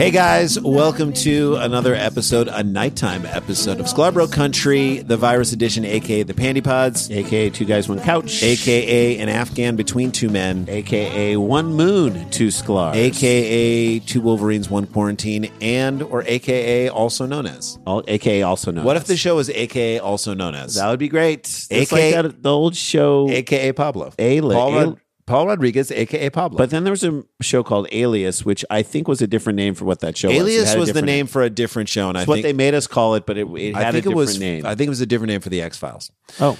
[0.00, 5.84] Hey guys, welcome to another episode, a nighttime episode of Sklarbro Country, the virus edition,
[5.84, 8.42] aka the Pandy Pods, AKA Two Guys, One Couch.
[8.42, 12.94] aka an Afghan between two men, AKA One Moon, Two Sklar.
[12.94, 17.78] aka two Wolverines, one quarantine, and or aka also known as.
[17.86, 20.76] All, AKA also known What if the show is aka also known as?
[20.76, 21.40] That would be great.
[21.70, 23.28] It's AK like that, the old show.
[23.28, 24.14] aka Pablo.
[24.18, 24.98] A- Rod-
[25.30, 26.58] Paul Rodriguez, aka Pablo.
[26.58, 29.74] But then there was a show called Alias, which I think was a different name
[29.74, 30.36] for what that show was.
[30.36, 32.52] Alias was the different name for a different show, and I It's what think they
[32.52, 34.66] made us call it, but it, it I had a think it different was name.
[34.66, 36.10] I think it was a different name for the X Files.
[36.40, 36.58] oh,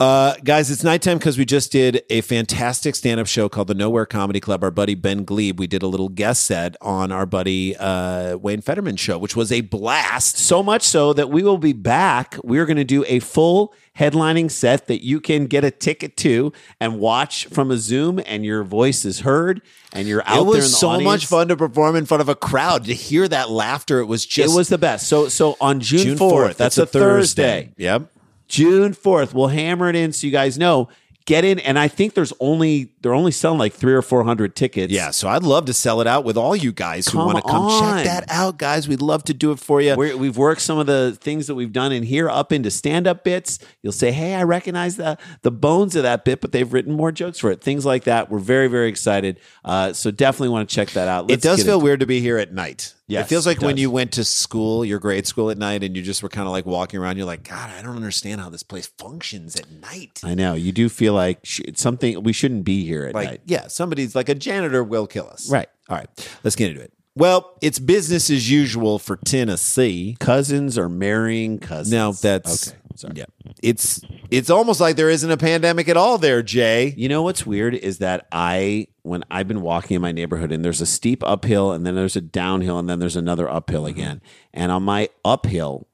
[0.00, 4.06] Uh, guys, it's nighttime because we just did a fantastic stand-up show called the Nowhere
[4.06, 4.64] Comedy Club.
[4.64, 8.60] Our buddy Ben Gleib, we did a little guest set on our buddy uh, Wayne
[8.60, 10.36] Fetterman show, which was a blast.
[10.36, 12.36] so much so that we will be back.
[12.42, 16.52] We're going to do a full headlining set that you can get a ticket to
[16.80, 19.62] and watch from a Zoom, and your voice is heard,
[19.92, 21.04] and you're out it there in was the so audience.
[21.04, 24.00] much fun to perform in front of a crowd to hear that laughter.
[24.00, 25.06] It was just it was the best.
[25.08, 27.72] So, so on June June fourth, that's a Thursday.
[27.76, 28.10] Yep.
[28.54, 30.88] June fourth, we'll hammer it in so you guys know.
[31.26, 34.54] Get in, and I think there's only they're only selling like three or four hundred
[34.54, 34.92] tickets.
[34.92, 37.38] Yeah, so I'd love to sell it out with all you guys who Come want
[37.38, 37.96] to come on.
[37.96, 38.88] check that out, guys.
[38.88, 39.96] We'd love to do it for you.
[39.96, 43.06] We're, we've worked some of the things that we've done in here up into stand
[43.06, 43.58] up bits.
[43.80, 47.10] You'll say, "Hey, I recognize the the bones of that bit," but they've written more
[47.10, 47.62] jokes for it.
[47.62, 48.30] Things like that.
[48.30, 49.40] We're very very excited.
[49.64, 51.24] Uh, so definitely want to check that out.
[51.24, 52.92] it Let's does get feel into- weird to be here at night.
[53.06, 55.82] Yes, it feels like it when you went to school, your grade school at night,
[55.84, 57.18] and you just were kind of like walking around.
[57.18, 60.20] You're like, God, I don't understand how this place functions at night.
[60.24, 63.40] I know you do feel like sh- something we shouldn't be here at Like, night.
[63.44, 65.50] yeah, somebody's like a janitor will kill us.
[65.50, 65.68] Right.
[65.90, 66.08] All right.
[66.44, 66.92] Let's get into it.
[67.16, 70.16] Well, it's business as usual for Tennessee.
[70.18, 71.92] Cousins are marrying cousins.
[71.92, 72.78] No, that's okay.
[72.96, 73.12] Sorry.
[73.16, 73.24] Yeah,
[73.62, 74.00] it's
[74.30, 76.94] it's almost like there isn't a pandemic at all there, Jay.
[76.96, 80.64] You know what's weird is that I, when I've been walking in my neighborhood and
[80.64, 83.98] there's a steep uphill and then there's a downhill and then there's another uphill mm-hmm.
[83.98, 84.22] again.
[84.52, 85.88] And on my uphill,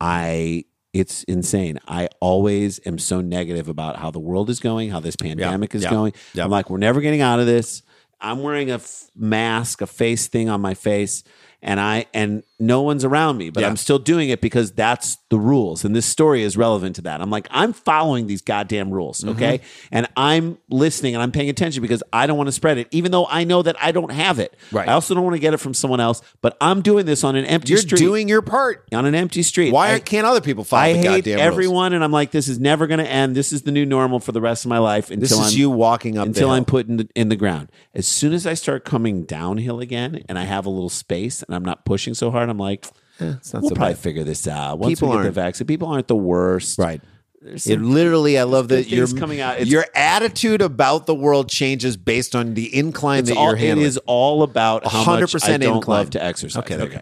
[0.00, 1.78] I, it's insane.
[1.86, 5.84] I always am so negative about how the world is going, how this pandemic is
[5.84, 6.12] yeah, going.
[6.34, 6.44] yeah.
[6.44, 7.82] I'm like, we're never getting out of this.
[8.20, 11.24] I'm wearing a f- mask, a face thing on my face.
[11.62, 13.68] And I and no one's around me, but Yeah.
[13.68, 15.84] I'm still doing it because that's the rules.
[15.84, 17.20] And this story is relevant to that.
[17.20, 19.30] I'm like, I'm following these goddamn rules, Mm-hmm.
[19.30, 19.60] okay?
[19.90, 23.12] And I'm listening and I'm paying attention because I don't want to spread it, even
[23.12, 24.54] though I know that I don't have it.
[24.72, 24.88] Right.
[24.88, 27.36] I also don't want to get it from someone else, but I'm doing this on
[27.36, 27.98] an empty You're street.
[27.98, 28.86] doing your part.
[28.92, 29.72] on an empty street.
[29.72, 31.46] Why I- can't other people follow I the hate goddamn rules?
[31.46, 33.34] everyone, and I'm like, this is never going to end.
[33.36, 35.58] This is the new normal for the rest of my life until This is I'm
[35.58, 36.50] you walking up until.
[36.50, 37.70] I'm put in the, in the ground.
[37.94, 41.54] As soon as I start coming downhill again, and I have a little space, and
[41.54, 42.86] I'm not pushing so hard, I'm like,
[43.20, 44.02] eh, it's not we'll so probably bad.
[44.02, 44.78] figure this out.
[44.78, 47.00] Once People we get the vaccine, people aren't the worst, Right.
[47.42, 49.66] It literally, I love that your coming out.
[49.66, 53.86] Your attitude about the world changes based on the incline that all, you're handling.
[53.86, 55.98] is all about how 100% I don't incline.
[56.00, 56.62] love to exercise.
[56.70, 57.00] Okay, you go.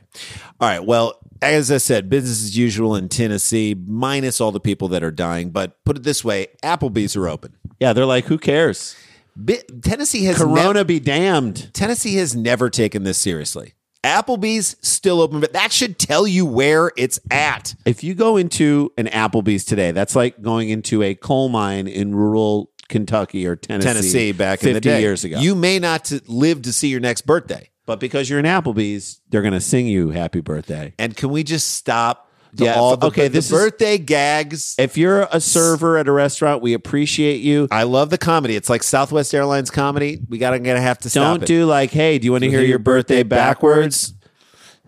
[0.60, 0.84] All right.
[0.84, 5.10] Well, as I said, business as usual in Tennessee, minus all the people that are
[5.10, 5.50] dying.
[5.50, 7.54] But put it this way: Applebee's are open.
[7.80, 8.94] Yeah, they're like, who cares?
[9.82, 11.72] Tennessee has Corona nev- be damned.
[11.74, 13.74] Tennessee has never taken this seriously.
[14.04, 17.74] Applebee's still open, but that should tell you where it's at.
[17.84, 22.14] If you go into an Applebee's today, that's like going into a coal mine in
[22.14, 25.00] rural Kentucky or Tennessee, Tennessee back 50 in the day.
[25.00, 25.38] years ago.
[25.40, 27.70] You may not t- live to see your next birthday.
[27.86, 30.94] but because you're in Applebee's, they're going to sing you happy birthday.
[30.98, 34.74] And can we just stop Yeah, all the, okay, the this is- birthday gags?
[34.78, 37.68] If you're a server at a restaurant, we appreciate you.
[37.70, 38.56] I love the comedy.
[38.56, 40.20] It's like Southwest Airlines comedy.
[40.28, 42.62] We gotta gonna have to stop Don't do like, hey, do you want to hear
[42.62, 44.14] your birthday backwards?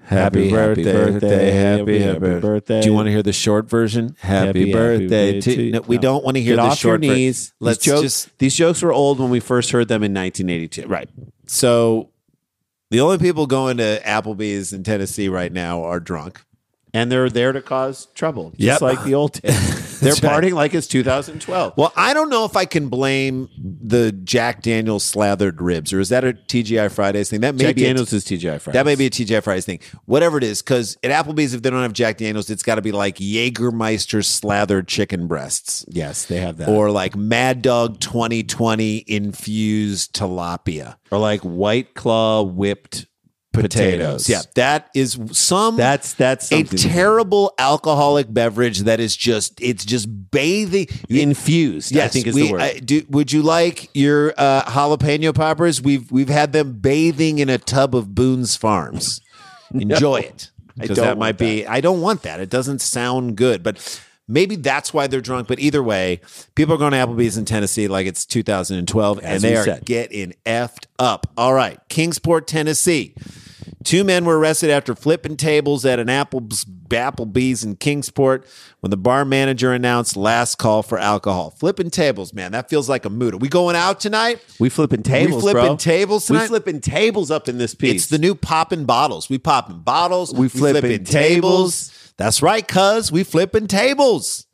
[0.03, 2.81] Happy Happy birthday, happy, birthday, happy, happy birthday.
[2.81, 4.17] Do you want to hear the short version?
[4.19, 6.03] Happy, Happy, happy birthday, birthday to, to- no, we no.
[6.03, 7.53] don't want to hear Get the off short your knees.
[7.61, 10.89] Let's these jokes, just these jokes were old when we first heard them in 1982.
[10.89, 11.09] right.
[11.47, 12.11] So
[12.91, 16.41] the only people going to Applebee's in Tennessee right now are drunk.
[16.93, 18.81] And they're there to cause trouble, just Yep.
[18.83, 20.01] like the old days.
[20.01, 20.23] They're right.
[20.43, 21.75] partying like it's 2012.
[21.77, 26.09] Well, I don't know if I can blame the Jack Daniels slathered ribs, or is
[26.09, 27.43] that a TGI Fridays thing?
[27.43, 28.73] That may Jack be a- Daniels is TGI Fridays.
[28.79, 29.79] That may be a TGI Fridays thing.
[30.07, 32.83] Whatever it is, because at Applebee's, if they don't have Jack Daniels, it's got to
[32.83, 35.85] be like Jägermeister slathered chicken breasts.
[35.89, 36.69] yes, they have that.
[36.69, 40.97] Or like Mad Dog 2020 infused tilapia.
[41.11, 43.07] or like White Claw whipped
[43.53, 44.29] potatoes.
[44.29, 45.77] Yeah, that is some.
[45.77, 50.87] that's that's a terrible alcoholic beverage that is just it's just bathing.
[51.09, 51.97] infused.
[51.97, 52.61] I think is we, the word.
[52.61, 55.83] I- do, would you like your uh, jalapeno poppers?
[55.83, 59.21] We've we've had them bathing in a tub of Boone's Farms.
[59.75, 60.51] Enjoy it
[60.81, 61.67] I don't that might be.
[61.67, 62.41] I don't want that.
[62.41, 64.03] It doesn't sound good, but.
[64.31, 66.21] Maybe that's why they're drunk, but either way,
[66.55, 69.85] people are going to Applebee's in Tennessee like it's 2012, and they are said.
[69.85, 71.27] getting effed up.
[71.37, 73.15] All right, Kingsport, Tennessee.
[73.83, 78.47] Two men were arrested after flipping tables at an Apple's, Applebee's in Kingsport
[78.81, 81.51] when the bar manager announced last call for alcohol.
[81.51, 83.35] Flipping tables, man, that feels like a mood.
[83.35, 84.45] Are we going out tonight?
[84.59, 85.77] we flipping tables, flipping bro.
[85.77, 86.43] tables tonight.
[86.43, 88.03] We flipping tables up in this piece.
[88.03, 89.31] It's the new popping bottles.
[89.31, 90.35] We popping bottles.
[90.35, 91.91] We flipping tables.
[92.21, 94.47] That's right, cuz we flipping tables.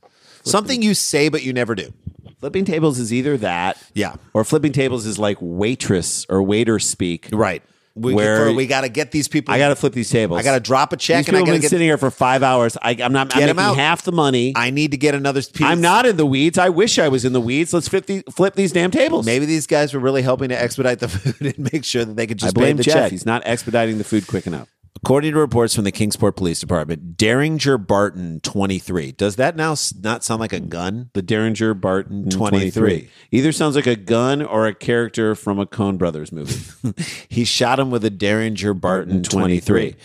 [0.44, 1.92] Something you say but you never do.
[2.38, 4.14] flipping tables is either that, Yeah.
[4.34, 7.28] or flipping tables is like waitress or waiter speak.
[7.32, 7.62] Right.
[7.96, 9.54] We, Where- we got to get these people.
[9.54, 10.38] I got to flip these tables.
[10.38, 11.70] I got to drop a check These and I people got to have been get.
[11.70, 12.76] sitting here for five hours.
[12.82, 13.32] I, I'm not.
[13.34, 13.76] I'm Get 'em making out.
[13.76, 14.52] half the money.
[14.54, 15.62] I need to get another piece.
[15.66, 16.58] I'm not in the weeds.
[16.58, 17.72] I wish I was in the weeds.
[17.72, 19.24] Let's flip, the, flip these damn tables.
[19.24, 22.26] Maybe these guys were really helping to expedite the food and make sure that they
[22.26, 22.94] could I just pay blame the Jeff.
[22.94, 23.10] check.
[23.12, 24.68] He's not expediting the food quick enough.
[24.96, 29.12] According to reports from the Kingsport Police Department, Derringer Barton, 23.
[29.12, 31.10] Does that now s- not sound like a gun?
[31.12, 32.70] The Derringer Barton mm, 23.
[32.70, 33.10] 23.
[33.30, 36.94] Either sounds like a gun or a character from a Coen Brothers movie.
[37.28, 39.96] he shot him with a Derringer Barton 23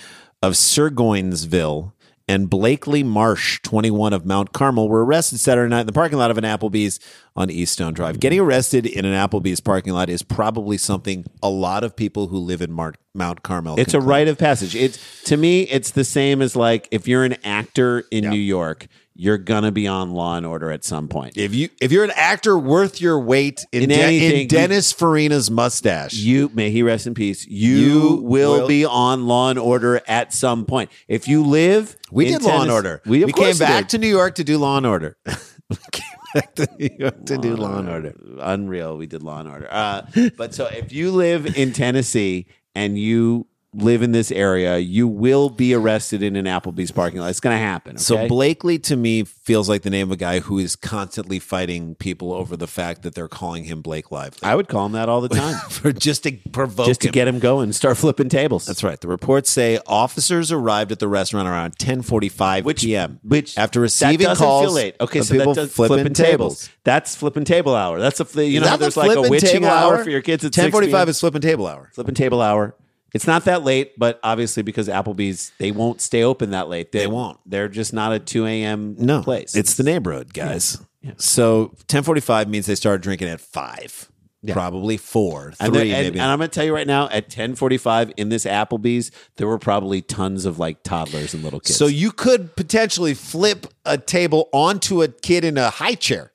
[0.44, 1.94] of Surgoinsville
[2.32, 6.32] and Blakely Marsh, 21 of Mount Carmel, were arrested Saturday night in the parking lot
[6.32, 6.98] of an Applebee's
[7.36, 8.22] on East Stone Drive.
[8.22, 12.38] Getting arrested in an Applebee's parking lot is probably something a lot of people who
[12.38, 13.78] live in Mar- Mount Carmel.
[13.78, 14.78] It's a can rite of passage.
[14.78, 18.88] It's to me, it's the same as like if you're an actor in New York,
[19.14, 21.38] you're gonna be on Law and Order at some point.
[21.38, 24.94] If you if you're an actor worth your weight in, In De- anything, in Dennis
[24.94, 27.46] Farina's mustache, You may he rest in peace.
[27.48, 30.90] You, You will, will- be on Law and Order at some point.
[31.08, 33.02] If you live, we in did Law and Order.
[33.06, 33.90] We, we came back did.
[33.90, 35.18] to New York to do Law and Order.
[35.70, 36.04] we came
[36.34, 38.16] back to New York to do Law and Order.
[38.40, 38.98] Unreal.
[38.98, 39.68] We did Law and Order.
[39.70, 40.04] Uh,
[40.38, 45.50] but so if you live in Tennessee and you live in this area, you will
[45.50, 47.30] be arrested in an Applebee's parking lot.
[47.30, 47.98] It's going to happen.
[47.98, 48.28] So okay?
[48.28, 52.34] Blakely to me feels like the name of a guy who is constantly fighting people
[52.34, 55.22] over the fact that they're calling him Blake Lively I would call him that all
[55.22, 57.14] the time, for just to provoke just to him.
[57.14, 58.66] get him going, start flipping tables.
[58.66, 59.00] That's right.
[59.00, 63.20] The reports say officers arrived at the restaurant around 10:45 p.m.
[63.24, 64.78] Which after receiving calls.
[64.78, 66.70] Okay, so that people does flipping, flipping, tables.
[66.84, 68.00] That's flipping table hour.
[68.00, 70.22] That's a you know how that the there's like a witching table hour for your
[70.22, 71.90] kids at 10:45 is flipping table hour.
[71.94, 72.76] flipping table hour.
[73.14, 76.92] It's not that late, but obviously because Applebee's they won't stay open that late.
[76.92, 77.40] They won't.
[77.46, 78.96] They're just not a two a.m.
[78.98, 79.56] No place.
[79.56, 80.78] It's the neighborhood, guys.
[81.18, 84.10] So 10:45 means they started drinking at five,
[84.54, 86.20] probably four, and, three, there- and, maybe.
[86.20, 89.58] and I'm going to tell you right now, at 10:45 in this Applebee's, there were
[89.60, 91.76] probably tons of like toddlers and little kids.
[91.76, 96.32] so you could potentially flip a table onto a kid in a high chair.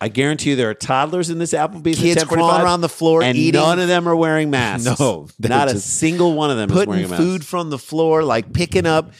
[0.00, 1.98] I guarantee you, there are toddlers in this Applebee's.
[1.98, 4.98] Kids 10:45, crawling around the floor and eating- none of them are wearing masks.
[4.98, 7.22] No, not a single one of them is wearing putting a mask.
[7.22, 9.12] food from the floor, like picking up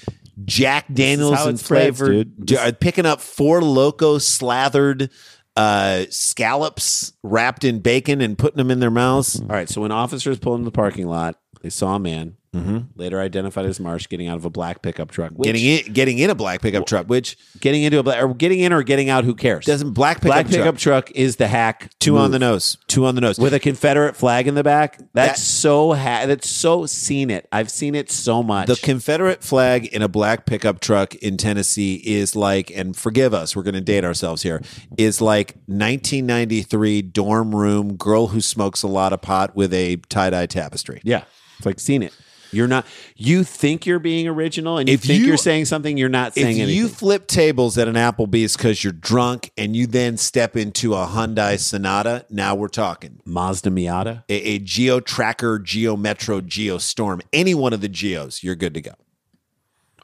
[0.44, 5.10] Jack Daniels and flavored, uh, picking up four loco slathered
[5.56, 9.38] uh, scallops wrapped in bacon and putting them in their mouths.
[9.40, 12.78] All right, so when officers pulled into the parking lot, they saw a man Mm-hmm.
[12.97, 15.30] later identified as Marsh, getting out of a black pickup truck.
[15.37, 18.35] Which, getting in, getting in a black pickup truck, which getting into a black, or
[18.35, 19.64] getting in or getting out, who cares?
[19.64, 21.92] doesn't black pickup, black truck, pickup truck is the hack.
[22.00, 23.38] two on the nose, two on the nose.
[23.38, 24.99] with a Confederate flag in the back.
[25.12, 27.47] That's That- so ha- that's so seen it.
[27.52, 28.66] I've seen it so much.
[28.66, 33.54] the Confederate flag in a black pickup truck in Tennessee is like, and forgive us,
[33.54, 34.61] we're going to date ourselves here,
[34.99, 40.30] is like 1993 dorm room girl who smokes a lot of pot with a tie
[40.30, 41.00] dye tapestry.
[41.04, 41.23] yeah,
[41.59, 42.12] it's like seen it.
[42.52, 42.87] You're not.
[43.16, 45.97] You think you're being original, and you If think you- are saying something.
[45.97, 46.69] You're not If saying anything.
[46.71, 50.95] If you flip tables at an Applebee's because you're drunk and you then step into
[50.95, 53.21] a Hyundai Sonata, now we're talking.
[53.25, 54.25] Mazda Miata.
[54.28, 58.75] A, a Geo Tracker, Geo Metro, Geo Storm, any one of the Geos, you're good
[58.75, 58.92] to go.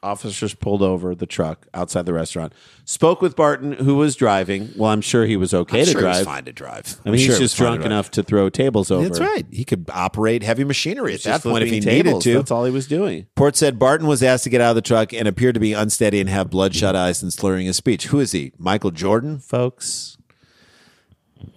[0.06, 2.52] Officers pulled over the truck outside the restaurant.
[2.84, 4.70] Spoke with Barton, who was driving.
[4.76, 6.24] Well, I'm sure he was okay to Sure, it was drive.
[6.24, 7.00] fine to drive.
[7.04, 9.02] I mean, he's just drunk enough to throw tables over.
[9.02, 9.44] That's right.
[9.50, 12.04] He could operate heavy machinery at that point if he tables.
[12.04, 12.34] needed to.
[12.34, 13.26] That's all he was doing.
[13.34, 15.72] Port said Barton was asked to get out of the truck and appeared to be
[15.72, 18.06] unsteady and have bloodshot eyes and slurring his speech.
[18.06, 18.52] Who is he?
[18.58, 19.40] Michael Jordan?
[19.40, 20.16] Folks,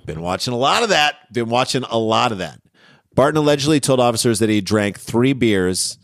[0.05, 1.31] Been watching a lot of that.
[1.31, 2.59] Been watching a lot of that.
[3.13, 5.97] Barton allegedly told officers that he drank three beers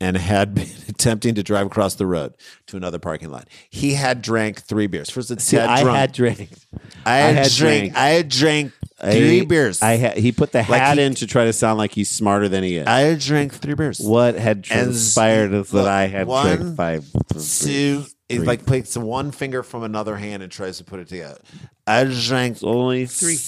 [0.00, 2.34] and had been attempting to drive across the road
[2.66, 3.48] to another parking lot.
[3.70, 5.10] He had drank three beers.
[5.10, 6.50] First, it's See, I had drank.
[7.04, 7.92] I had, I had drank.
[7.92, 7.96] drank.
[7.96, 9.82] I had drank three I- beers.
[9.82, 10.16] I had.
[10.18, 12.62] He put the Like hat he- in to try to sound like he's smarter than
[12.64, 12.86] he is.
[12.86, 13.98] I had drank three beers.
[14.00, 17.04] what had transpired is that I had one, drank five.
[17.38, 18.04] two.
[18.28, 21.38] He like takes one finger from another hand and tries to put it together.
[21.86, 23.38] I drank Only three.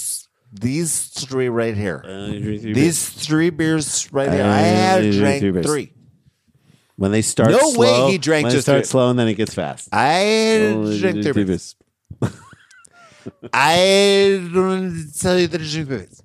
[0.52, 2.00] These three right here.
[2.04, 2.74] Drank three beers.
[2.76, 4.44] These three beers right here.
[4.44, 5.66] I I had drank three beers.
[5.66, 5.92] three.
[6.98, 8.90] When they start No way slow, he drank when just they start three.
[8.90, 9.88] slow and then it gets fast.
[9.92, 11.76] I drank three beers.
[13.52, 16.22] I don't tell you that I drank three beers.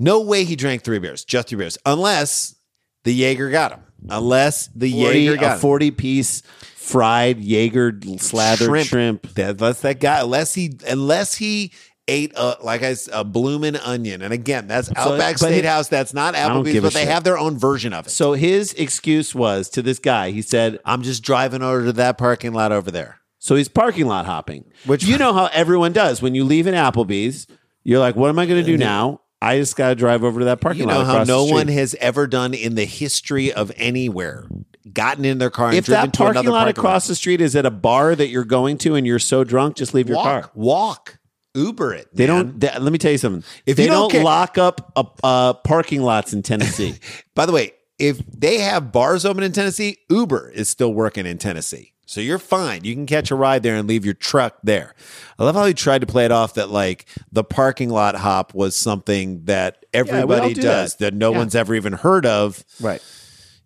[0.00, 2.56] No way he drank three beers, just three beers, unless
[3.04, 3.80] the Jaeger got him.
[4.08, 5.60] Unless the 40, Jaeger got a him.
[5.60, 6.42] forty piece
[6.74, 8.88] fried Jaeger slathered Shrimp.
[8.88, 9.34] shrimp.
[9.34, 11.72] That, unless that guy, unless he, unless he
[12.08, 15.88] ate a like I a bloomin' onion, and again, that's Outback but he- Steakhouse.
[15.88, 17.08] That's not Applebee's, but they shit.
[17.08, 18.10] have their own version of it.
[18.10, 20.30] So his excuse was to this guy.
[20.30, 23.18] He said, I'm just driving over to that parking lot over there.
[23.38, 24.64] So he's parking lot hopping.
[24.86, 27.46] Which- you know how everyone does when you leave an Applebee's.
[27.84, 29.20] You're like, what am I going to do now?
[29.40, 30.98] I just got to drive over to that parking You lot.
[30.98, 34.46] know how no one has ever done in the history of anywhere
[34.92, 37.16] gotten in their car and If driven that to parking another lot parking across the
[37.16, 40.08] street is at a bar that you're going to and you're so drunk, just leave
[40.08, 40.50] your walk, car.
[40.54, 41.18] walk,
[41.54, 42.08] Uber it.
[42.14, 42.36] They man.
[42.36, 42.60] don't.
[42.60, 43.44] they- let me tell you something.
[43.66, 46.94] If they you don't don't, lock up uh, uh, parking lots in Tennessee.
[47.34, 51.38] By the way, if they have bars open in Tennessee, Uber is still working in
[51.38, 51.92] Tennessee.
[52.04, 52.84] So you're fine.
[52.84, 54.94] You can catch a ride there and leave your truck there.
[55.38, 58.54] I love how he tried to play it off that like the parking lot hop
[58.54, 61.14] was something that everybody do does that, that.
[61.14, 61.38] no Yeah.
[61.38, 62.64] one's ever even heard of.
[62.80, 63.00] right.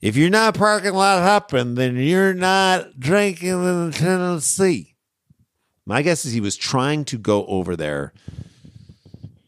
[0.03, 4.95] If you're not parking lot hopping, then you're not drinking in Tennessee.
[5.87, 8.13] My guess is he was trying to go over there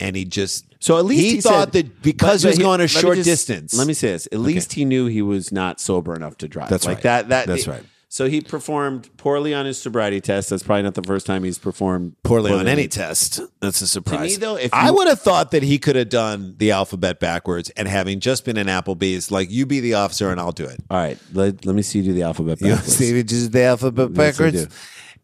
[0.00, 2.80] and he just So at least he, he thought said- that because he was going
[2.80, 3.74] a short just- distance.
[3.74, 4.28] Let me say this.
[4.30, 6.70] At least he knew he was not sober enough to drive.
[6.70, 7.02] That's like right.
[7.04, 7.28] that.
[7.30, 7.82] That That's right.
[8.10, 10.48] So he performed poorly on his sobriety test.
[10.48, 13.38] That's probably not the first time he's performed poorly on any test.
[13.60, 14.32] That's a surprise.
[14.36, 16.70] To me, though, if I you- would have thought that he could have done the
[16.70, 20.52] alphabet backwards and having just been in Applebee's, like you be the officer and I'll
[20.52, 20.80] do it.
[20.90, 21.18] All right.
[21.34, 22.96] Let, let me see you do the alphabet You backwards.
[22.96, 24.68] see, just the alphabet backwards.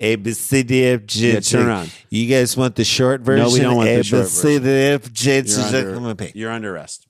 [0.01, 1.33] A B C D F G.
[1.33, 1.93] Yeah, turn around.
[2.11, 3.47] You guys want the short version?
[3.47, 5.83] No, we don't want the A, B, short C, D, F, G, H, You're under,
[5.83, 6.33] K, L, M, N, P.
[6.35, 7.07] you're under arrest.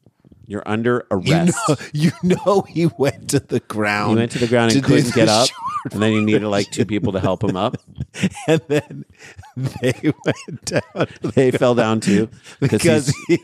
[0.47, 1.57] You're under You arrest.
[1.69, 4.11] know, you know, he went to the ground.
[4.11, 5.49] He went to the ground and couldn't get up,
[5.91, 7.77] and then he needed like two people to help him up.
[8.47, 9.05] and then
[9.57, 12.29] they went down They fell down too
[12.61, 13.39] because he,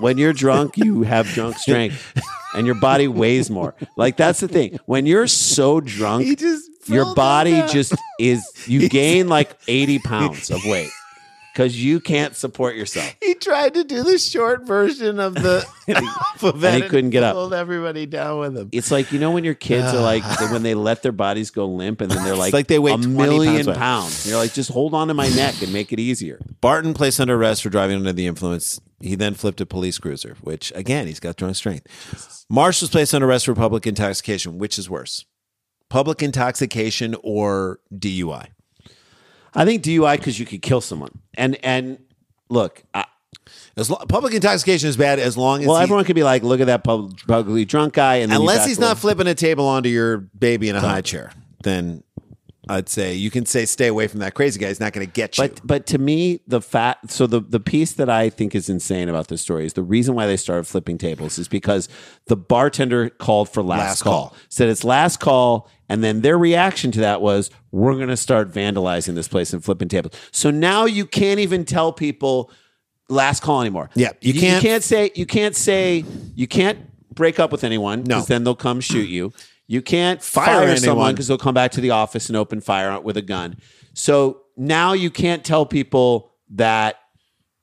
[0.00, 2.18] when you're drunk, you have drunk strength,
[2.54, 3.74] and your body weighs more.
[3.96, 4.78] Like that's the thing.
[4.86, 6.40] When you're so drunk,
[6.86, 8.44] your body just is.
[8.66, 10.90] You gain like 80 pounds of weight
[11.52, 13.14] because you can't support yourself.
[13.20, 17.34] He tried to do the short version of the alphabet and he couldn't get up.
[17.34, 18.68] Pulled everybody down with him.
[18.72, 21.66] It's like you know when your kids are like when they let their bodies go
[21.66, 23.78] limp and then they're like, like they weigh a million pounds.
[23.78, 24.26] pounds.
[24.28, 26.40] You're like, just hold on to my neck and make it easier.
[26.60, 28.80] Barton placed under arrest for driving under the influence.
[29.00, 32.44] He then flipped a police cruiser, which again he's got drunk strength.
[32.48, 34.58] Marsh was placed under arrest for public intoxication.
[34.58, 35.24] Which is worse,
[35.88, 38.48] public intoxication or DUI?
[39.54, 41.18] I think DUI because you could kill someone.
[41.34, 41.98] And and
[42.48, 43.04] look, I,
[43.76, 46.42] As lo- public intoxication is bad as long as well, he- everyone could be like,
[46.42, 49.66] look at that pub- publicly drunk guy, and then unless he's not flipping a table
[49.66, 52.02] onto your baby in a high chair, then
[52.68, 54.68] I'd say you can say stay away from that crazy guy.
[54.68, 55.44] He's not going to get you.
[55.48, 59.08] But but to me, the fact so the the piece that I think is insane
[59.08, 61.88] about this story is the reason why they started flipping tables is because
[62.26, 64.28] the bartender called for last, Last call.
[64.28, 64.36] call.
[64.48, 68.50] said it's last call, and then their reaction to that was we're going to start
[68.52, 70.12] vandalizing this place and flipping tables.
[70.30, 72.50] So now you can't even tell people
[73.08, 73.88] last call anymore.
[73.94, 76.78] Yeah, you can't- You can't say you can't say you can't
[77.14, 78.16] break up with anyone No.
[78.16, 79.32] because then they'll come shoot you.
[79.68, 82.98] You can't Fire fire, someone because they'll come back to the office and open fire
[83.00, 83.58] with a gun.
[83.92, 86.96] So now you can't tell people that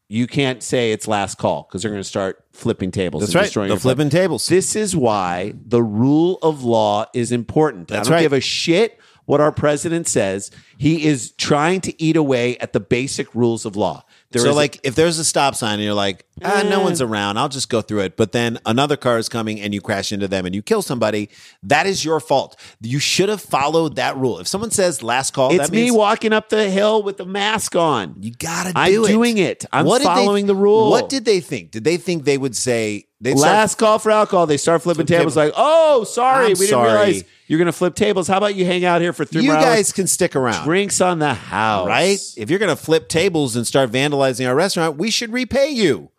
[0.08, 3.24] you can't say it's last call because they're going to start flipping tables.
[3.24, 3.44] That's and right.
[3.46, 4.48] destroying your flipping tables.
[4.48, 7.88] This is why the rule of law is important.
[7.88, 8.22] That's I don't right.
[8.22, 10.51] give a shit what our president says.
[10.77, 14.03] He is trying to eat away at the basic rules of law.
[14.32, 16.82] There so, is a- like, if there's a stop sign and you're like, ah, no
[16.82, 16.84] Eh.
[16.84, 18.17] one's around, I'll just go through it.
[18.17, 21.29] But then another car is coming and you crash into them and you kill somebody,
[21.63, 22.60] that is your fault.
[22.82, 24.39] You should have followed that rule.
[24.39, 28.15] If someone says last call, it's me walking up the hill with the mask on.
[28.20, 29.08] you gotta do I'm it.
[29.08, 29.65] doing it.
[29.72, 30.89] I'm they- following the rule.
[30.91, 31.72] What did they think?
[31.72, 34.46] Did they think they would say they Last call for alcohol.
[34.48, 35.48] They start flipping Flip tables table.
[35.48, 36.91] like, oh, sorry, I'm we didn't sorry.
[36.91, 38.27] realize you're going to flip tables.
[38.27, 39.91] How about you hang out here for three You guys hours?
[39.94, 40.63] can stick around.
[40.65, 41.88] Drinks on the house.
[41.88, 42.17] right?
[42.38, 46.10] If you're going to flip tables and start vandalizing our restaurant, we should repay you.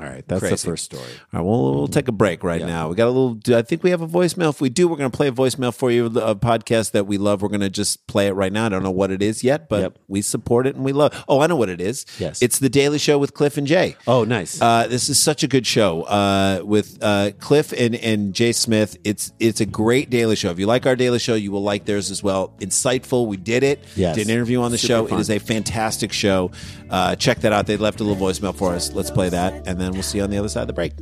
[0.00, 0.26] All right.
[0.26, 0.54] That's Crazy.
[0.56, 1.02] the first story.
[1.02, 2.88] All right, well, we'll take a break right now.
[2.88, 3.38] We got a little.
[3.54, 4.48] I think we have a voicemail.
[4.50, 6.06] If we do, we're going to play a voicemail for you.
[6.06, 7.42] A podcast that we love.
[7.42, 8.66] We're going to just play it right now.
[8.66, 9.98] I don't know what it is yet, but Yep.
[10.08, 11.24] we support it and we love.
[11.28, 12.06] Oh, I know what it is.
[12.18, 12.40] Yes.
[12.42, 13.96] it's the Daily Show with Cliff and Jay.
[14.06, 14.60] Oh, nice.
[14.60, 18.96] Uh, this is such a good show uh, with uh, Cliff and, and Jay Smith.
[19.04, 20.50] It's it's a great daily show.
[20.50, 22.54] If you like our daily show, you will like theirs as well.
[22.60, 23.26] Insightful.
[23.26, 23.84] We did it.
[23.96, 24.16] Yes.
[24.16, 25.06] Did an interview on the Super show.
[25.08, 25.18] fun.
[25.18, 26.50] It is a fantastic show.
[26.88, 27.66] Uh, check that out.
[27.66, 28.92] They left a little voicemail for us.
[28.92, 30.92] Let's play that, and then we'll see you on the other side of the break.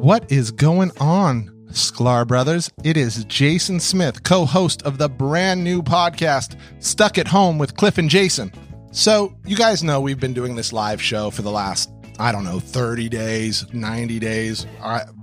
[0.00, 2.70] What is going on, Sklar Brothers?
[2.84, 7.76] It is Jason Smith, co host of the brand new podcast, Stuck at Home with
[7.76, 8.52] Cliff and Jason.
[8.92, 12.44] So, you guys know we've been doing this live show for the last, I don't
[12.44, 14.66] know, 30 days, 90 days,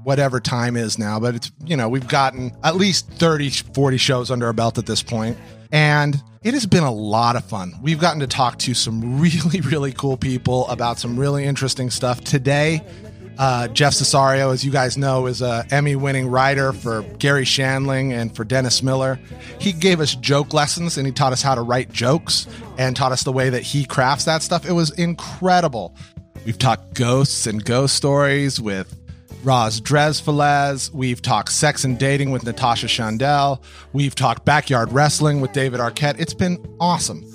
[0.03, 4.31] whatever time is now, but it's, you know, we've gotten at least 30, 40 shows
[4.31, 5.37] under our belt at this point,
[5.71, 7.73] And it has been a lot of fun.
[7.81, 12.21] We've gotten to talk to some really, really cool people about some really interesting stuff.
[12.21, 12.81] Today,
[13.37, 18.33] uh, Jeff Cesario, as you guys know, is a Emmy-winning writer for Garry Shandling and
[18.33, 19.19] for Dennis Miller.
[19.59, 23.11] He gave us joke lessons and he taught us how to write jokes and taught
[23.11, 24.65] us the way that he crafts that stuff.
[24.65, 25.97] It was incredible.
[26.45, 28.97] We've talked ghosts and ghost stories with
[29.43, 30.91] Roz Dresfelez.
[30.91, 33.61] We've talked sex and dating with Natasha Chandel.
[33.93, 36.19] We've talked backyard wrestling with David Arquette.
[36.19, 37.25] It's been awesome.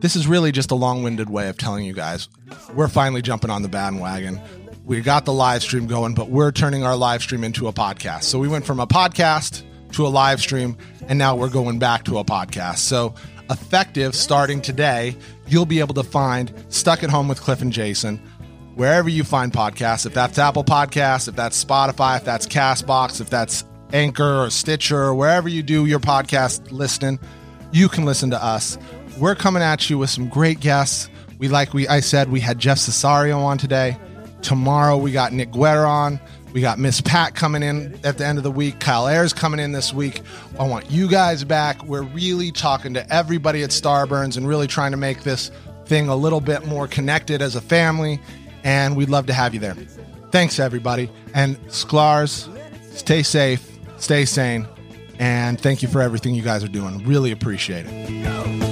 [0.00, 2.28] This is really just a long winded way of telling you guys
[2.74, 4.40] we're finally jumping on the bandwagon.
[4.84, 8.24] We got the live stream going, but we're turning our live stream into a podcast.
[8.24, 10.76] So we went from a podcast to a live stream,
[11.08, 12.78] and now we're going back to a podcast.
[12.78, 13.14] So,
[13.50, 15.16] effective starting today,
[15.48, 18.20] you'll be able to find Stuck at Home with Cliff and Jason
[18.80, 20.06] wherever you find podcasts.
[20.06, 23.62] If that's Apple Podcasts, if that's Spotify, if that's Castbox, if that's
[23.92, 27.20] Anchor or Stitcher, or wherever you do your podcast listening,
[27.72, 28.78] you can listen to us.
[29.18, 31.10] We're coming at you with some great guests.
[31.36, 33.98] We like we I said we had Jeff Cesario on today.
[34.40, 36.18] Tomorrow we got Nick Guerra on.
[36.54, 38.80] We got Miss Pat coming in at the end of the week.
[38.80, 40.22] Kyle Ayers coming in this week.
[40.58, 41.84] I want you guys back.
[41.84, 45.50] We're really talking to everybody at Starburns and really trying to make this
[45.84, 48.20] thing a little bit more connected as a family.
[48.64, 49.74] And we'd love to have you there.
[50.30, 51.10] Thanks, everybody.
[51.34, 52.48] And Sklars,
[52.94, 54.66] stay safe, stay sane,
[55.18, 57.04] and thank you for everything you guys are doing.
[57.04, 58.69] Really appreciate it.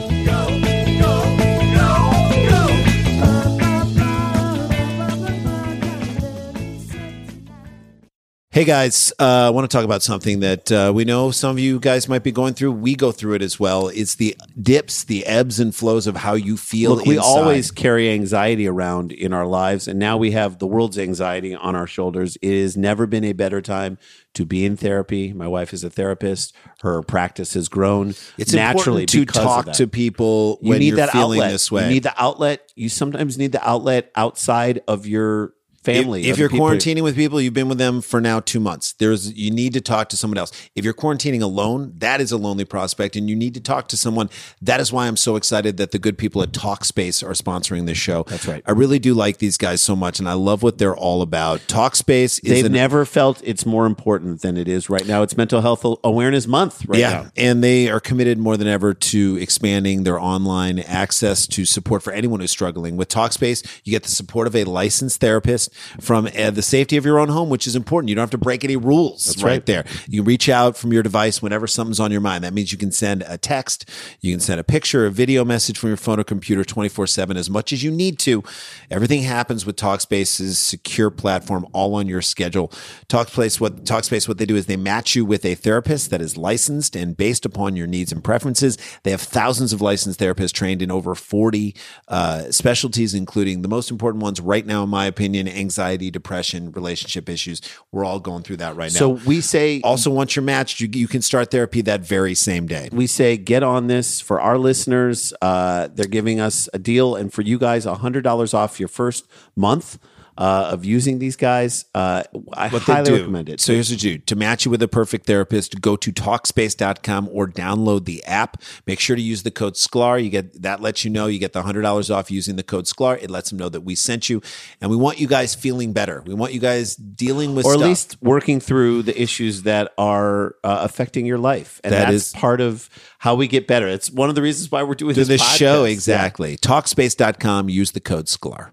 [8.59, 11.61] Hey guys, uh, I want to talk about something that uh, we know some of
[11.61, 12.73] you guys might be going through.
[12.73, 13.87] We go through it as well.
[13.87, 16.97] It's the dips, the ebbs and flows of how you feel.
[16.97, 20.99] Look, we always carry anxiety around in our lives, and now we have the world's
[20.99, 22.37] anxiety on our shoulders.
[22.43, 23.97] It has never been a better time
[24.35, 25.33] to be in therapy.
[25.33, 26.53] My wife is a therapist.
[26.81, 30.97] Her practice has grown It's naturally important to talk to people You when need you're
[30.97, 31.53] that feeling outlet.
[31.53, 31.85] this way.
[31.85, 32.73] You need the outlet.
[32.75, 36.25] You sometimes need the outlet outside of your family.
[36.25, 38.93] If, if you're quarantining with people, you've been with them for now two months.
[38.93, 40.53] There's you need to talk to someone else.
[40.75, 43.97] If you're quarantining alone, that is a lonely prospect, and you need to talk to
[43.97, 44.31] someone.
[44.61, 47.99] That is why I'm so excited that the good people at Talkspace are sponsoring this
[47.99, 48.25] show.
[48.25, 48.63] That's right.
[48.67, 51.61] I really do like these guys so much, and I love what they're all about.
[51.61, 55.23] Talkspace is They've an never felt it's more important than it is right now.
[55.23, 57.31] It's Mental Health Awareness Month right yeah, now.
[57.37, 62.13] and they are committed more than ever to expanding their online access to support for
[62.13, 62.97] anyone who's struggling.
[62.97, 65.68] With Talkspace, you get the support of a licensed therapist
[66.01, 68.09] from uh, the safety of your own home, which is important.
[68.09, 69.67] You don't have to break any rules That's right right.
[69.67, 69.85] there.
[70.09, 72.45] You reach out from your device whenever something's on your mind.
[72.45, 73.89] That means you can send a text,
[74.21, 77.37] you can send a picture, a video message from your phone or computer 24 7
[77.37, 78.43] as much as you need to.
[78.91, 82.69] Everything happens with Talkspace's secure platform all on your schedule.
[83.09, 86.37] Talkspace, what Talkspace, what they do is they match you with a therapist that is
[86.37, 88.79] licensed and based upon your needs and preferences.
[89.03, 91.75] They have thousands of licensed therapists trained in over 40
[92.09, 97.29] uh, specialties, including the most important ones right now, in my opinion, anxiety, depression, relationship
[97.29, 97.61] issues.
[97.93, 98.99] We're all going through that right now.
[98.99, 102.67] So we say also, once you're matched, you, you can start therapy that very same
[102.67, 102.89] day.
[102.93, 105.33] we say get on this for our listeners.
[105.43, 109.27] Uh, they're giving us a deal, and for you guys, hundred dollars off your first
[109.57, 109.99] month
[110.39, 111.85] uh, of using these guys.
[111.95, 112.23] Uh,
[112.55, 113.17] I what highly they do.
[113.23, 113.61] recommend it.
[113.61, 114.25] So here's what you do.
[114.27, 118.63] To match you with a perfect therapist, go to Talkspace.com or download the app.
[118.87, 120.23] Make sure to use the code SKLAR.
[120.23, 122.85] You get that lets you know you get the hundred dollars off using the code
[122.87, 123.23] SKLAR.
[123.23, 124.41] It lets them know that we sent you.
[124.81, 126.23] And we want you guys feeling better.
[126.25, 130.55] We want you guys dealing with or at least working through the issues that are
[130.63, 133.89] uh, affecting your life, and That that's is- part of how we get better.
[133.89, 135.85] It's one of the reasons why we're doing this this show.
[135.85, 136.57] Exactly.
[136.57, 137.69] Talkspace.com.
[137.69, 138.71] Use the code SKLAR.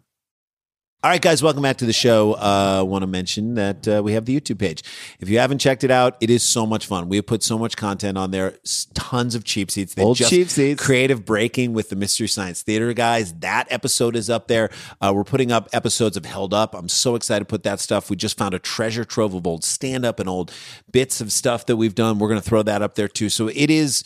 [1.05, 2.33] All right, guys, welcome back to the show.
[2.33, 4.81] Uh, I want to mention that uh, we have the YouTube page.
[5.19, 7.09] If you haven't checked it out, it is so much fun.
[7.09, 8.55] We have put so much content on there,
[8.95, 9.93] tons of cheap seats.
[9.93, 10.83] They Old cheap seats.
[10.83, 13.33] Creative Breaking with the Mystery Science Theater guys.
[13.33, 14.71] That episode is up there.
[14.99, 16.73] Uh, we're putting up episodes of Held Up.
[16.73, 18.09] I'm so excited to put that stuff.
[18.09, 20.51] We just found a treasure trove of old stand up and old
[20.91, 22.17] bits of stuff that we've done.
[22.17, 23.29] We're going to throw that up there too.
[23.29, 24.03] So it is.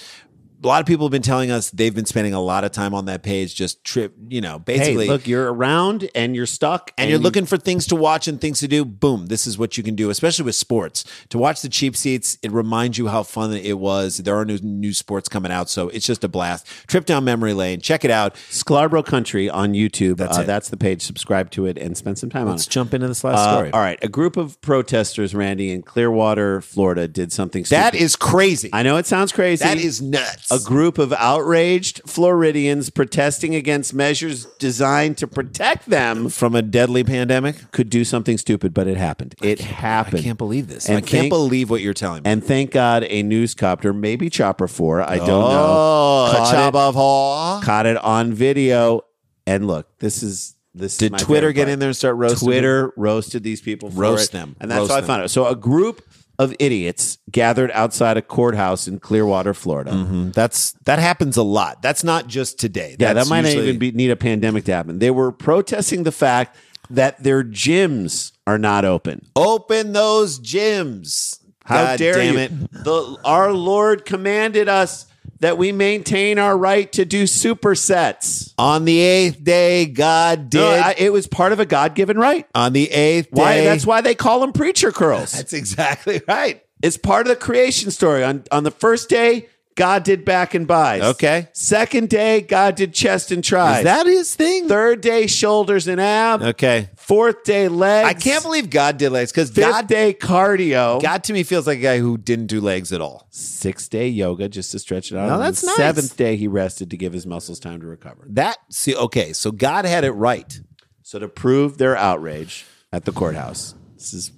[0.62, 2.93] A lot of people have been telling us they've been spending a lot of time
[2.93, 5.06] on that page, just trip, you know, basically.
[5.06, 8.41] Hey, look, you're around and you're stuck, and you're looking for things to watch and
[8.41, 11.06] things to do, boom, this is what you can do, especially with sports.
[11.30, 14.17] To watch the cheap seats, it reminds you how fun it was.
[14.17, 16.67] There are new, new sports coming out, so it's just a blast.
[16.88, 18.36] Trip down memory lane, check it out.
[18.50, 20.17] Sklarbro Country on YouTube.
[20.17, 20.43] That's uh.
[20.43, 21.02] That's the page.
[21.04, 22.58] Subscribe to it and spend some time Let's on it.
[22.58, 23.72] Let's jump into this last Uh, story.
[23.72, 27.63] all right, a group of protesters, Randy, in Clearwater, Florida, did something.
[27.63, 27.82] Stupid.
[27.82, 28.69] That is crazy.
[28.74, 29.63] I know it sounds crazy.
[29.63, 30.48] that is nuts.
[30.51, 37.03] A group of outraged Floridians protesting against measures designed to protect them from a deadly
[37.03, 37.71] pandemic.
[37.71, 39.35] could do something stupid, but it happened.
[39.41, 40.19] It happened.
[40.19, 40.88] I can't believe this.
[40.88, 42.29] And I can't thank- believe what you're telling me.
[42.29, 46.75] And thank God, a news copter, maybe Chopper Four, I don't oh, know, caught it,
[46.75, 49.01] off caught it on video.
[49.45, 50.97] And look, this is this.
[50.97, 51.73] Did Twitter get part.
[51.73, 52.47] in there and start roasting?
[52.47, 53.89] Twitter roasted these people.
[53.89, 54.55] For Roast it, them.
[54.59, 55.07] and that's Roast how I them.
[55.07, 55.31] found out.
[55.31, 56.03] So a group
[56.39, 59.91] of idiots gathered outside a courthouse in Clearwater, Florida.
[59.91, 60.34] Mhm.
[60.34, 61.82] That's that happens a lot.
[61.82, 62.95] That's not just today.
[62.97, 64.99] Yeah, That's that might not even be, need a pandemic to happen.
[64.99, 66.56] They were protesting the fact
[66.89, 69.25] that their gyms are not open.
[69.36, 71.38] Open those gyms.
[71.65, 72.39] How God dare damn you?
[72.39, 72.71] it.
[72.71, 75.06] The, our Lord commanded us
[75.41, 78.54] that we maintain our right to do supersets.
[78.58, 80.60] On the eighth day, God did.
[80.60, 82.45] No, I- it was part of a God given right.
[82.54, 83.56] on the eighth Why?
[83.58, 83.65] day.
[83.65, 85.32] That's why they call them preacher curls.
[85.39, 86.62] That's exactly right.
[86.82, 88.23] It's part of the creation story.
[88.23, 91.01] On on the first day, God did back and bis.
[91.01, 91.47] Okay.
[91.53, 93.77] Second day, God did chest and tris.
[93.77, 94.67] Is that his thing?
[94.67, 96.41] third day, shoulders and ab.
[96.41, 96.89] Okay.
[96.97, 98.09] Fourth day, legs.
[98.09, 101.01] I can't believe God did legs because Fifth God, day, cardio.
[101.01, 103.25] God to me feels like a guy who didn't do legs at all.
[103.29, 105.29] Sixth day, yoga just to stretch it out.
[105.29, 105.77] No, And that's nice.
[105.77, 108.25] Seventh day, he rested to give his muscles time to recover.
[108.31, 110.59] That see, okay, so God had it right.
[111.03, 114.31] So to prove their outrage at the courthouse, this is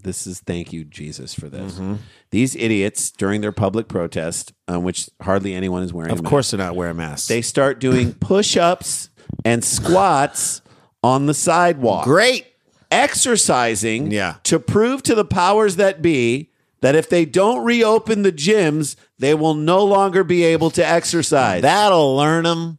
[0.00, 1.74] this is thank you Jesus for this.
[1.74, 1.94] Mm-hmm.
[2.30, 6.10] These idiots during their public protest, on which hardly anyone is wearing.
[6.10, 7.28] a Of mask, course, they're not wearing masks.
[7.28, 9.10] they start doing push-ups
[9.44, 10.62] and squats
[11.02, 12.04] on the sidewalk.
[12.04, 12.46] great.
[12.90, 14.36] exercising Yeah.
[14.44, 19.34] to prove to the powers that be that if they don't reopen the gyms, they
[19.34, 21.62] will no longer be able to exercise.
[21.62, 22.78] That'll learn them.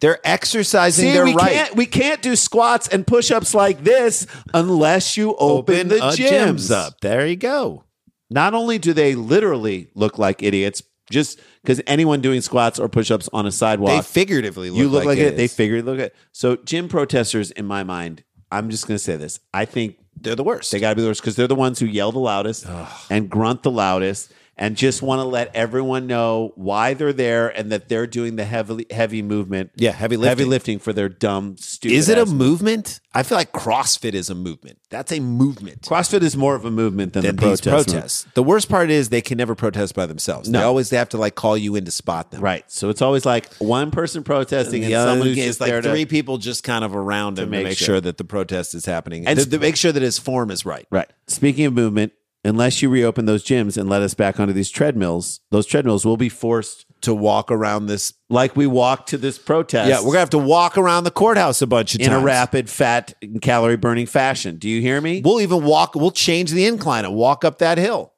[0.00, 1.52] They're exercising See, their we right.
[1.52, 6.70] can't we can't do squats and push-ups like this unless you open, the a gyms.
[6.70, 7.00] up.
[7.00, 7.84] There you go.
[8.28, 13.28] Not only do they literally look like idiots, just because anyone doing squats or push-ups
[13.32, 15.32] on a sidewalk, They figuratively look you look like, it.
[15.32, 15.36] is.
[15.36, 17.50] They figuratively look at so gym protesters.
[17.52, 19.40] In my mind, I'm just going to say this.
[19.54, 20.72] I think they're the worst.
[20.72, 22.66] They got to be the worst because they're the ones who yell the loudest
[23.10, 27.70] and grunt the loudest and just want to let everyone know why they're there and
[27.72, 29.70] that they're doing the heavy heavy movement.
[29.76, 30.48] Yeah, heavy heavy lifting.
[30.48, 31.94] lifting for their dumb stupid.
[31.94, 33.00] is it a movement?
[33.12, 34.78] I feel like CrossFit is a movement.
[34.90, 35.82] That's a movement.
[35.82, 38.26] CrossFit is more of a movement than, than the protest protests.
[38.34, 40.50] The worst part is they can never protest by themselves.
[40.50, 40.66] They No.
[40.66, 42.42] always have to like call you in to spot them.
[42.42, 42.64] Right.
[42.70, 45.90] So it's always like one person protesting and, other someone who's just like there to
[45.90, 47.86] three people just kind of around him to make make, sure.
[47.86, 48.00] sure.
[48.02, 50.66] that the protest is happening And and to, to make sure that his form is
[50.66, 50.86] right.
[50.90, 51.10] Right.
[51.26, 52.12] Speaking of movement,
[52.46, 56.16] unless you reopen those gyms and let us back onto these treadmills, those treadmills will
[56.16, 58.14] be forced to walk around this.
[58.28, 59.88] like we walked to this protest.
[59.88, 62.06] Yeah, we're gonna have to walk around the courthouse a bunch of times.
[62.06, 62.22] in times.
[62.22, 64.56] a rapid, fat, and calorie burning fashion.
[64.56, 65.22] Do you hear me?
[65.24, 65.94] We'll even walk.
[65.94, 68.12] We'll change the incline and walk up that hill.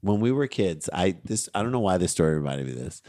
[0.00, 2.78] when we were kids, I this I don't know why this story reminded me of
[2.78, 3.02] this.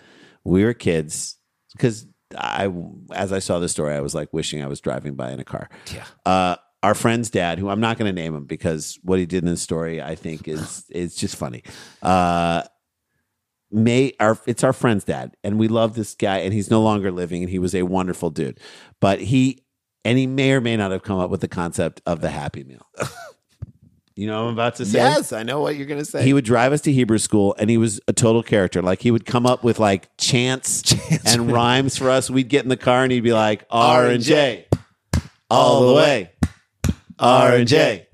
[0.43, 1.37] We were kids
[1.73, 2.71] because I
[3.13, 5.43] as I saw this story, I was like wishing I was driving by in a
[5.45, 5.69] car.
[5.93, 6.05] Yeah.
[6.25, 9.43] Uh, our friend's dad, who I'm not going to name him because what he did
[9.43, 11.63] in the story, I think is is just funny.
[12.01, 12.63] Uh,
[13.71, 17.11] may our it's our friend's dad, and we love this guy, and he's no longer
[17.11, 18.59] living, and he was a wonderful dude,
[18.99, 19.63] but he
[20.05, 22.63] and he may or may not have come up with the concept of the Happy
[22.63, 22.87] Meal.
[24.15, 24.99] you know what I'm about to say?
[24.99, 26.23] Yes, I know what you're gonna say.
[26.23, 28.81] He would drive us to Hebrew school, and he was a total character.
[28.81, 30.93] Like he would come up with like chants,
[31.25, 32.29] and rhymes for us.
[32.29, 34.67] We'd get in the car, and he'd be like R and J,
[35.49, 36.31] all the way,
[37.19, 38.07] R and J,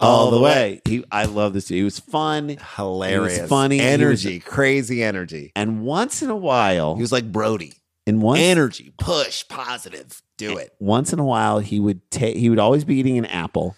[0.00, 0.80] all the way.
[0.84, 1.68] He, I love this.
[1.68, 5.52] He was fun, hilarious, He was funny, He was- energy, crazy energy.
[5.56, 7.74] and once in a while, He was like Brody.
[8.06, 10.72] in once Energy, push, positive, do it.
[10.78, 13.74] once in a while he would take he would always be eating an apple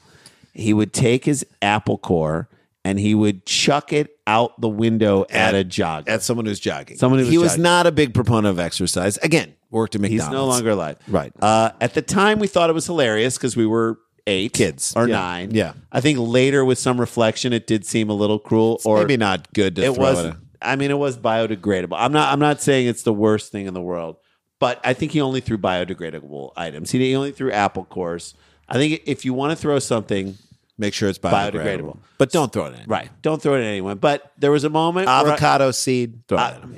[0.52, 2.48] he would take his apple core
[2.84, 6.60] and he would chuck it out the window at, At- a jog At someone who's
[6.60, 6.96] jogging.
[6.98, 9.16] Someone who was he was not a big proponent of exercise.
[9.18, 10.34] Again, worked at he's McDonald's.
[10.34, 11.32] no longer alive Right.
[11.40, 14.92] uh, at the time we thought it was hilarious because we were eight Kids.
[14.96, 15.14] or Yeah.
[15.16, 15.72] nine Yeah.
[15.92, 19.52] i think later with some reflection it did seem a little cruel or maybe not
[19.52, 22.60] good to it throw was a- i mean it was biodegradable i'm not i'm not
[22.60, 24.16] saying it's the worst thing in the world
[24.58, 28.34] but i think he only threw biodegradable items he only threw apple cores
[28.68, 30.36] i think if you want to throw something
[30.78, 31.52] Make sure it's biodegradable.
[31.52, 31.98] Biodegradable.
[32.16, 32.86] But don't throw it in.
[32.86, 36.38] right don't throw it at anyone but there was a moment I- Avocado seed, throw
[36.38, 36.74] it I- 'em.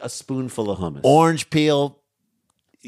[0.00, 1.98] a spoonful of hummus Orange peel.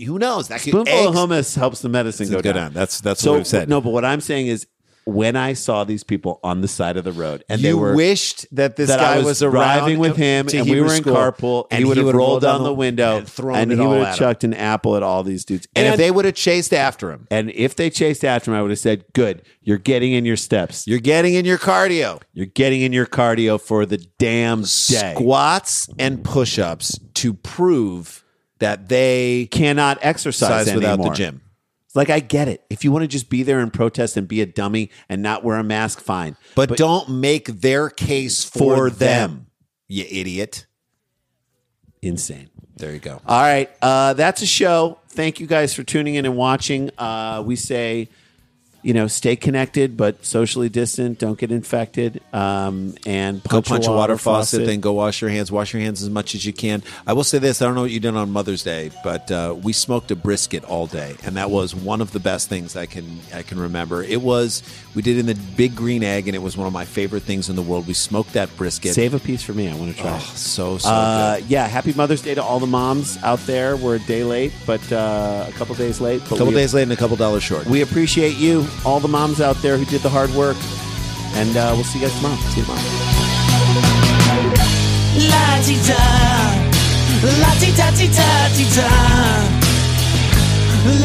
[0.04, 0.48] Who knows?
[0.48, 2.54] That could spoonful eggs- of hummus helps the medicine go, go down.
[2.54, 2.72] down.
[2.72, 3.68] That's that's so what we've said.
[3.68, 4.66] no but what i'm saying is
[5.04, 7.94] when i saw these people on the side of the road and you they were
[7.94, 10.92] wished that this that guy I was, was, around driving with him, and we were
[10.92, 13.78] in carpool, and and he would have rolled down the window, and thrown and he
[13.78, 14.18] would have him.
[14.18, 15.68] chucked an apple at all these dudes.
[15.76, 18.62] And, if they would have chased after him, and if they chased after him, I
[18.62, 20.88] would have said, "Good, you're getting in your steps.
[20.88, 25.14] you're getting in your cardio, You're getting in your cardio for the damn day.
[25.14, 28.24] squats and push-ups to prove
[28.58, 31.10] that they Cannot exercise without anymore.
[31.10, 31.40] the gym.
[31.86, 32.64] It's like I get it.
[32.70, 35.44] If you want to just be there and protest and be a dummy and not
[35.44, 36.36] wear a mask, fine.
[36.54, 39.46] But, don't make their case for, For them, them.
[39.88, 40.66] you idiot.
[42.02, 42.50] Insane.
[42.76, 43.20] There you go.
[43.26, 44.98] All right, uh, that's a show.
[45.08, 46.90] Thank you guys for tuning in and watching.
[46.98, 48.08] Uh, we say,
[48.86, 51.18] you know, stay connected, but socially distant.
[51.18, 52.22] Don't get infected.
[52.32, 55.50] Um, and Go punch a water faucet, then go wash your hands.
[55.50, 56.84] Wash your hands as much as you can.
[57.04, 59.56] I will say this: I don't know what you did on Mother's Day, but uh,
[59.60, 62.86] we smoked a brisket all day, and that was one of the best things I
[62.86, 64.04] can I can remember.
[64.04, 64.62] It was
[64.94, 67.24] we did it in the big green egg, and it was one of my favorite
[67.24, 67.88] things in the world.
[67.88, 68.94] We smoked that brisket.
[68.94, 69.68] Save a piece for me.
[69.68, 70.14] I want to try.
[70.14, 71.46] Oh, so so Uh, good.
[71.46, 73.76] yeah, happy Mother's Day to all the moms out there.
[73.76, 76.22] We're a day late, but uh, a couple days late.
[76.22, 77.66] A couple we, days late and a couple dollars short.
[77.66, 80.56] We appreciate you, all the moms out there who did the hard work,
[81.34, 82.36] and uh, we'll see you guys tomorrow.
[82.36, 82.82] See you tomorrow.
[85.16, 86.04] La ti da,
[87.40, 88.90] la ti da ti da ti da,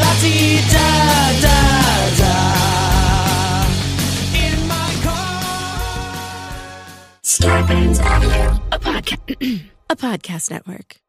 [0.00, 0.88] la ti da
[1.44, 1.58] da
[2.20, 2.34] da.
[4.36, 6.06] In my car.
[7.22, 9.22] Starburns Audio, a podcast,
[9.90, 11.01] a podcast network.